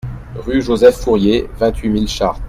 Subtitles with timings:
[0.33, 2.39] Rue Joseph Fourier, vingt-huit mille Chartres